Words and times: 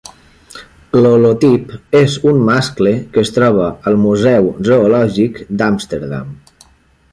L'holotip 1.01 1.75
és 1.99 2.15
un 2.31 2.41
mascle 2.47 2.95
que 3.17 3.23
es 3.27 3.33
troba 3.37 3.69
al 3.91 4.01
museu 4.07 4.49
zoològic 4.71 5.41
d'Amsterdam. 5.61 6.37